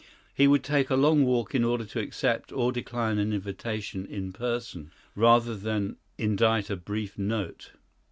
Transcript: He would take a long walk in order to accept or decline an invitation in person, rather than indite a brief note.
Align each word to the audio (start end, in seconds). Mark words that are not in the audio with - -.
He 0.33 0.47
would 0.47 0.63
take 0.63 0.89
a 0.89 0.95
long 0.95 1.25
walk 1.25 1.53
in 1.53 1.63
order 1.63 1.85
to 1.85 1.99
accept 1.99 2.51
or 2.51 2.71
decline 2.71 3.19
an 3.19 3.31
invitation 3.31 4.03
in 4.07 4.33
person, 4.33 4.89
rather 5.13 5.55
than 5.55 5.95
indite 6.17 6.71
a 6.71 6.75
brief 6.75 7.19
note. 7.19 7.73